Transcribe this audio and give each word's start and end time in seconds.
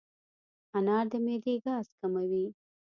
انار 0.77 1.05
د 1.11 1.13
معدې 1.25 1.55
ګاز 1.65 1.85
کموي. 1.99 2.45